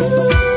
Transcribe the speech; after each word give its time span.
Ooh. 0.00 0.47